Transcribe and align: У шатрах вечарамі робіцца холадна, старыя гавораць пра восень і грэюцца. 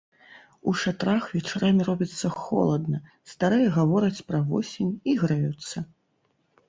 У 0.69 0.71
шатрах 0.83 1.27
вечарамі 1.33 1.81
робіцца 1.89 2.27
холадна, 2.39 2.97
старыя 3.35 3.67
гавораць 3.79 4.25
пра 4.33 4.39
восень 4.51 4.91
і 5.11 5.17
грэюцца. 5.25 5.77